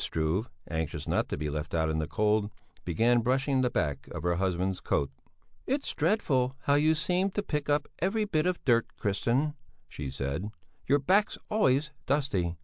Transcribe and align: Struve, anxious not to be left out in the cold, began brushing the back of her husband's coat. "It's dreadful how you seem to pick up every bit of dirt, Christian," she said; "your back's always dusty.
Struve, 0.03 0.49
anxious 0.67 1.07
not 1.07 1.29
to 1.29 1.37
be 1.37 1.47
left 1.47 1.75
out 1.75 1.87
in 1.87 1.99
the 1.99 2.07
cold, 2.07 2.49
began 2.83 3.19
brushing 3.19 3.61
the 3.61 3.69
back 3.69 4.07
of 4.07 4.23
her 4.23 4.37
husband's 4.37 4.79
coat. 4.81 5.11
"It's 5.67 5.93
dreadful 5.93 6.55
how 6.61 6.73
you 6.73 6.95
seem 6.95 7.29
to 7.29 7.43
pick 7.43 7.69
up 7.69 7.87
every 7.99 8.25
bit 8.25 8.47
of 8.47 8.65
dirt, 8.65 8.87
Christian," 8.97 9.53
she 9.87 10.09
said; 10.09 10.49
"your 10.87 10.97
back's 10.97 11.37
always 11.51 11.91
dusty. 12.07 12.57